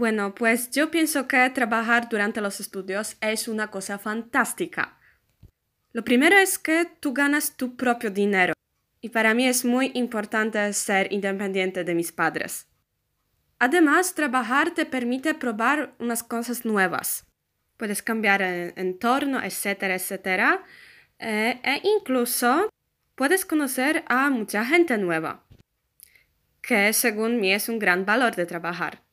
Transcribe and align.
Bueno, 0.00 0.34
pues 0.34 0.70
yo 0.70 0.90
pienso 0.90 1.28
que 1.28 1.50
trabajar 1.50 2.08
durante 2.08 2.40
los 2.40 2.58
estudios 2.58 3.18
es 3.20 3.48
una 3.48 3.70
cosa 3.70 3.98
fantástica. 3.98 4.98
Lo 5.92 6.04
primero 6.04 6.38
es 6.38 6.58
que 6.58 6.86
tú 7.00 7.12
ganas 7.12 7.54
tu 7.58 7.76
propio 7.76 8.10
dinero 8.10 8.54
y 9.02 9.10
para 9.10 9.34
mí 9.34 9.46
es 9.46 9.62
muy 9.62 9.90
importante 9.92 10.72
ser 10.72 11.12
independiente 11.12 11.84
de 11.84 11.94
mis 11.94 12.12
padres. 12.12 12.66
Además, 13.58 14.14
trabajar 14.14 14.70
te 14.70 14.86
permite 14.86 15.34
probar 15.34 15.92
unas 15.98 16.22
cosas 16.22 16.64
nuevas. 16.64 17.26
Puedes 17.76 18.02
cambiar 18.02 18.40
el 18.40 18.72
entorno, 18.76 19.42
etcétera, 19.42 19.96
etcétera. 19.96 20.64
Eh, 21.18 21.60
e 21.62 21.82
incluso 21.84 22.70
puedes 23.16 23.44
conocer 23.44 24.02
a 24.06 24.30
mucha 24.30 24.64
gente 24.64 24.96
nueva, 24.96 25.44
que 26.62 26.90
según 26.94 27.38
mí 27.38 27.52
es 27.52 27.68
un 27.68 27.78
gran 27.78 28.06
valor 28.06 28.34
de 28.34 28.46
trabajar. 28.46 29.09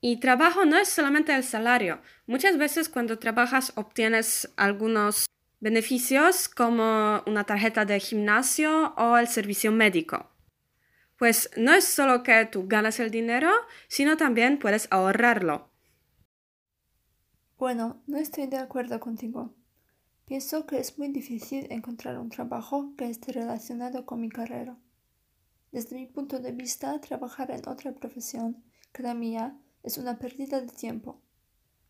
Y 0.00 0.20
trabajo 0.20 0.64
no 0.64 0.78
es 0.78 0.88
solamente 0.88 1.34
el 1.34 1.42
salario. 1.42 2.00
Muchas 2.26 2.56
veces 2.56 2.88
cuando 2.88 3.18
trabajas 3.18 3.72
obtienes 3.74 4.52
algunos 4.56 5.26
beneficios 5.60 6.48
como 6.48 7.22
una 7.26 7.44
tarjeta 7.44 7.84
de 7.84 7.98
gimnasio 7.98 8.94
o 8.96 9.16
el 9.16 9.26
servicio 9.26 9.72
médico. 9.72 10.30
Pues 11.16 11.50
no 11.56 11.72
es 11.72 11.84
solo 11.84 12.22
que 12.22 12.46
tú 12.46 12.68
ganas 12.68 13.00
el 13.00 13.10
dinero, 13.10 13.50
sino 13.88 14.16
también 14.16 14.60
puedes 14.60 14.86
ahorrarlo. 14.92 15.68
Bueno, 17.58 18.00
no 18.06 18.18
estoy 18.18 18.46
de 18.46 18.58
acuerdo 18.58 19.00
contigo. 19.00 19.52
Pienso 20.26 20.64
que 20.64 20.78
es 20.78 20.96
muy 20.96 21.08
difícil 21.08 21.66
encontrar 21.70 22.18
un 22.18 22.28
trabajo 22.28 22.94
que 22.96 23.10
esté 23.10 23.32
relacionado 23.32 24.06
con 24.06 24.20
mi 24.20 24.28
carrera. 24.28 24.76
Desde 25.72 25.96
mi 25.96 26.06
punto 26.06 26.38
de 26.38 26.52
vista, 26.52 27.00
trabajar 27.00 27.50
en 27.50 27.66
otra 27.66 27.92
profesión 27.92 28.62
que 28.92 29.02
la 29.02 29.14
mía 29.14 29.58
es 29.88 29.96
una 29.96 30.18
pérdida 30.18 30.60
de 30.60 30.68
tiempo. 30.68 31.18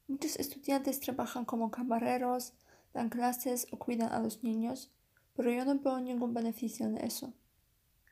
Muchos 0.07 0.37
estudiantes 0.37 1.01
trabajan 1.01 1.45
como 1.45 1.73
camareros, 1.73 2.55
dan 2.95 3.09
clases 3.09 3.67
o 3.73 3.79
cuidan 3.79 4.13
a 4.13 4.21
los 4.21 4.45
niños, 4.45 4.93
pero 5.35 5.51
yo 5.51 5.65
no 5.65 5.81
veo 5.81 5.99
ningún 5.99 6.33
beneficio 6.33 6.87
en 6.87 6.97
eso. 6.99 7.35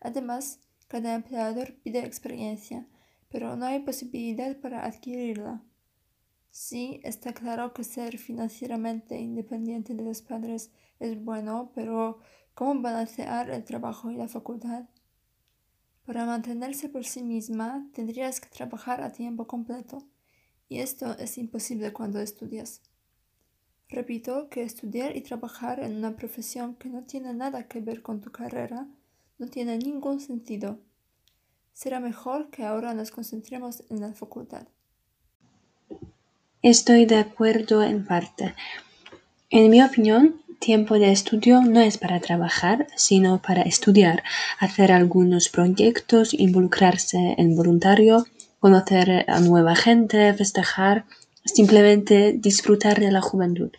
Además, 0.00 0.58
cada 0.88 1.14
empleador 1.14 1.76
pide 1.84 2.00
experiencia, 2.00 2.88
pero 3.28 3.54
no 3.54 3.64
hay 3.66 3.78
posibilidad 3.78 4.56
para 4.56 4.84
adquirirla. 4.84 5.62
Sí, 6.50 7.00
está 7.04 7.32
claro 7.32 7.72
que 7.72 7.84
ser 7.84 8.18
financieramente 8.18 9.20
independiente 9.20 9.94
de 9.94 10.02
los 10.02 10.20
padres 10.20 10.72
es 10.98 11.24
bueno, 11.24 11.70
pero 11.76 12.18
¿cómo 12.54 12.82
balancear 12.82 13.50
el 13.50 13.62
trabajo 13.64 14.10
y 14.10 14.16
la 14.16 14.26
facultad? 14.26 14.86
Para 16.06 16.24
mantenerse 16.24 16.88
por 16.88 17.04
sí 17.04 17.22
misma 17.22 17.84
tendrías 17.92 18.40
que 18.40 18.48
trabajar 18.48 19.02
a 19.02 19.10
tiempo 19.10 19.48
completo, 19.48 19.98
y 20.68 20.78
esto 20.78 21.18
es 21.18 21.36
imposible 21.36 21.92
cuando 21.92 22.20
estudias. 22.20 22.80
Repito 23.88 24.48
que 24.48 24.62
estudiar 24.62 25.16
y 25.16 25.20
trabajar 25.22 25.80
en 25.80 25.96
una 25.96 26.16
profesión 26.16 26.76
que 26.76 26.88
no 26.88 27.02
tiene 27.02 27.34
nada 27.34 27.66
que 27.66 27.80
ver 27.80 28.02
con 28.02 28.20
tu 28.20 28.30
carrera 28.30 28.86
no 29.38 29.48
tiene 29.48 29.78
ningún 29.78 30.20
sentido. 30.20 30.78
Será 31.72 32.00
mejor 32.00 32.50
que 32.50 32.64
ahora 32.64 32.94
nos 32.94 33.10
concentremos 33.10 33.82
en 33.90 34.00
la 34.00 34.12
facultad. 34.12 34.66
Estoy 36.62 37.04
de 37.06 37.16
acuerdo 37.16 37.82
en 37.82 38.04
parte. 38.04 38.54
En 39.50 39.70
mi 39.70 39.82
opinión, 39.82 40.40
tiempo 40.58 40.98
de 40.98 41.12
estudio 41.12 41.60
no 41.60 41.80
es 41.80 41.98
para 41.98 42.20
trabajar, 42.20 42.86
sino 42.96 43.40
para 43.40 43.62
estudiar, 43.62 44.22
hacer 44.58 44.92
algunos 44.92 45.48
proyectos, 45.48 46.34
involucrarse 46.34 47.34
en 47.38 47.56
voluntario, 47.56 48.26
conocer 48.60 49.24
a 49.28 49.40
nueva 49.40 49.76
gente, 49.76 50.32
festejar, 50.34 51.04
simplemente 51.44 52.34
disfrutar 52.36 53.00
de 53.00 53.12
la 53.12 53.20
juventud. 53.20 53.70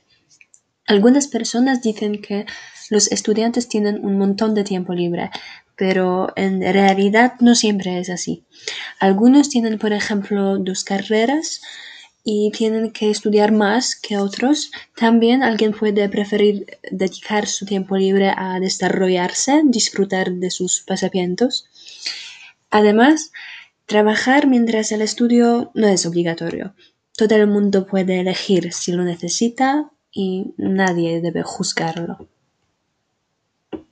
Algunas 0.86 1.28
personas 1.28 1.82
dicen 1.82 2.22
que 2.22 2.46
los 2.90 3.12
estudiantes 3.12 3.68
tienen 3.68 4.06
un 4.06 4.18
montón 4.18 4.54
de 4.54 4.64
tiempo 4.64 4.94
libre, 4.94 5.30
pero 5.76 6.34
en 6.36 6.62
realidad 6.62 7.34
no 7.40 7.56
siempre 7.56 8.00
es 8.00 8.10
así. 8.10 8.46
Algunos 9.00 9.50
tienen, 9.50 9.78
por 9.78 9.94
ejemplo, 9.94 10.58
dos 10.58 10.84
carreras, 10.84 11.62
y 12.30 12.52
tienen 12.52 12.92
que 12.92 13.10
estudiar 13.10 13.54
más 13.54 13.96
que 13.96 14.18
otros. 14.18 14.70
También 14.98 15.44
alguien 15.44 15.72
puede 15.72 16.10
preferir 16.10 16.66
dedicar 16.92 17.48
su 17.48 17.66
tiempo 17.66 17.96
libre 17.96 18.34
a 18.36 18.60
desarrollarse, 18.60 19.62
disfrutar 19.64 20.34
de 20.34 20.52
sus 20.52 20.82
pasatiempos. 20.82 21.70
Además, 22.70 23.32
trabajar 23.86 24.46
mientras 24.46 24.92
el 24.92 25.04
estudio 25.04 25.72
no 25.74 25.88
es 25.88 26.06
obligatorio. 26.06 26.76
Todo 27.16 27.34
el 27.36 27.48
mundo 27.48 27.88
puede 27.88 28.20
elegir 28.20 28.74
si 28.74 28.92
lo 28.92 29.06
necesita 29.06 29.90
y 30.12 30.54
nadie 30.58 31.22
debe 31.22 31.44
juzgarlo. 31.44 32.28